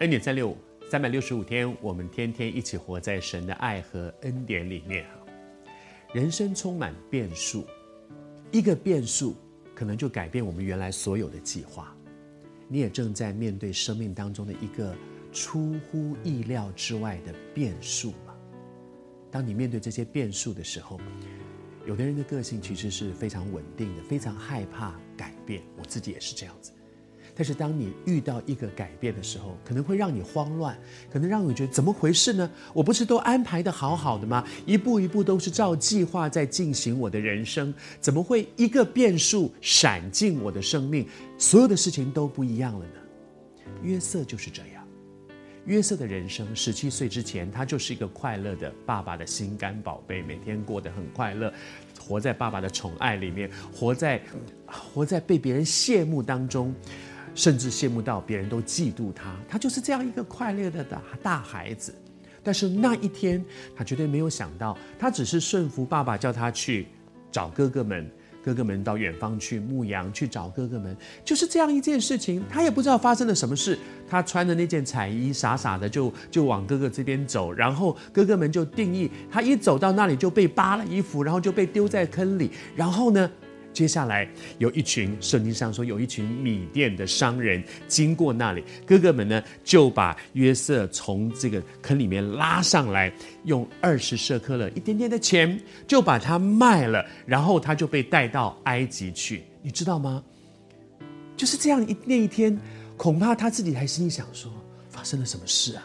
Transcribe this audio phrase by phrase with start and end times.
[0.00, 0.56] 恩典三六五，
[0.90, 5.06] 三百六十五天，我们天天一起活在神的爱和恩典里面。
[6.12, 7.64] 人生充满变数，
[8.50, 9.36] 一个变数
[9.72, 11.96] 可能就改变我们原来所有的计划。
[12.66, 14.96] 你也正在面对生命当中的一个
[15.32, 18.34] 出乎意料之外的变数吗？
[19.30, 21.00] 当你面对这些变数的时候，
[21.86, 25.62] 有的人的个性其实是非常稳定的，非常害怕改变。
[25.78, 26.72] 我自己也是这样子。
[27.36, 30.78] 但是当你遇到一个改变的时候，可能会让你慌乱，
[31.10, 32.48] 可能让你觉得怎么回事呢？
[32.72, 34.46] 我不是都安排得好好的吗？
[34.64, 42.92] 一步一步都是照计划在进行我的人生，怎么会一个变数闪进我的生命，所有的事情都不一样了呢？
[43.82, 44.84] 约瑟就是这样。
[45.66, 51.52] 约瑟的人生，十七岁之前，他就是一个快乐的爸爸的心肝宝贝，每天过得很快乐，
[51.98, 54.22] 活在爸爸的宠爱里面，活在
[54.66, 56.72] 活在被别人羡慕当中。
[57.34, 61.94] 甚至羡慕到别人都嫉妒他，他就是这样一个快乐的大大孩子。
[62.42, 63.42] 但是那一天，
[63.74, 66.86] 他绝对没有想到，他只是顺服爸爸叫他去
[67.32, 68.06] 找哥哥们，
[68.44, 72.44] 哥哥们到远方去牧羊，去找哥哥们，就是这样一件事情。
[72.50, 83.30] 他也不知道发生了什么事，他穿着那件彩衣，傻傻的就就往哥哥这边走，然后哥哥们就定义他一走到那里就被扒了衣服，然后就被丢在坑里，然后呢？
[83.74, 84.26] 接下来
[84.58, 100.22] 有一群圣经上说有一群米甸的商人经过那里，哥哥们呢就把约瑟从这个坑里面拉上来，用二十舍客勒一点点的钱就把他卖了，然后他就被带到埃及去，你知道吗？
[101.36, 102.56] 就是这样一那一天，
[102.96, 104.48] 恐怕他自己还心里想说，
[104.88, 105.82] 发生了什么事啊？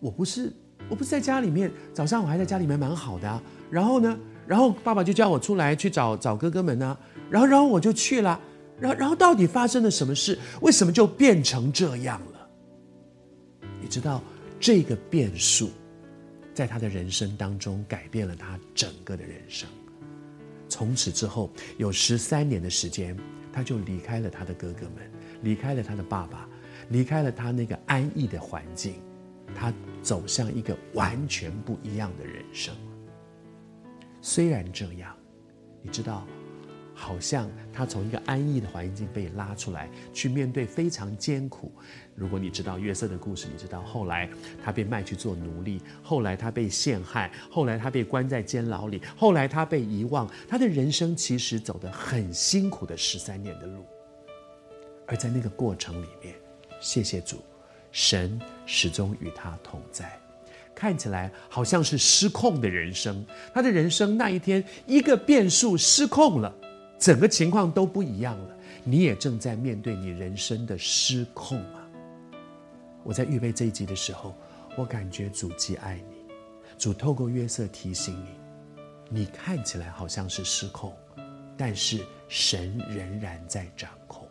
[0.00, 0.52] 我不是
[0.88, 4.18] 我不是在家里面，早上我还在家里面蛮好的啊，然后呢？
[4.46, 6.96] 然后爸爸就叫我出来去找找哥哥们呢，
[7.30, 8.38] 然后然后我就去了，
[8.78, 10.38] 然后然后到底发生了什么事？
[10.60, 12.48] 为什么就变成这样了？
[13.80, 14.22] 你知道
[14.60, 15.70] 这个变数，
[16.52, 19.68] 在他的人生当中改变了他整个的人生。
[20.68, 23.16] 从此之后有十三年的时间，
[23.52, 25.10] 他就离开了他的哥哥们，
[25.42, 26.48] 离开了他的爸爸，
[26.88, 28.94] 离开了他那个安逸的环境，
[29.54, 29.72] 他
[30.02, 32.74] 走向一个完全不一样的人生。
[34.26, 35.14] 虽然这样，
[35.82, 36.26] 你知道，
[36.94, 41.70] 好像他从一个安逸的环境被拉出来，去面对非常艰苦。
[42.14, 44.26] 如果你知道约瑟的故事，你知道后来
[44.64, 50.26] 他被卖去做奴隶，后来他被陷害，后来他被关在监牢里，后来他被遗忘。
[50.48, 53.84] 他的人生其实走得很辛苦的十三年的路，
[55.06, 56.34] 而在那个过程里面，
[56.80, 57.42] 谢谢主，
[57.92, 60.18] 神始终与他同在。
[60.74, 66.54] 看起来好像是失控的人生，他的人生那一天一个变数失控了，
[66.98, 68.56] 整个情况都不一样了。
[68.82, 71.80] 你也正在面对你人生的失控吗？
[73.02, 74.34] 我在预备这一集的时候，
[74.76, 76.16] 我感觉主极爱你，
[76.76, 78.14] 主透过约瑟提醒
[79.10, 80.94] 你，你看起来好像是失控，
[81.56, 84.28] 但是神仍然在掌控，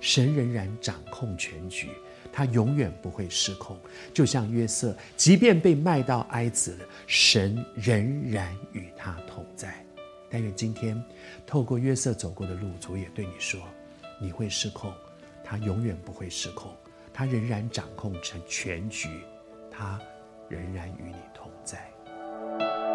[0.00, 1.88] 神仍然掌控全局。
[2.32, 3.78] 他永远不会失控，
[4.14, 9.84] 就像约瑟，即便被卖到埃及了，神仍然与他同在。
[10.30, 11.02] 但愿今天
[11.46, 13.60] 透过约瑟走过的路，主也对你说：
[14.20, 14.92] 你会失控，
[15.42, 16.70] 他永远不会失控，
[17.12, 19.08] 他仍然掌控成全局，
[19.70, 20.00] 他
[20.48, 22.89] 仍然与你同在。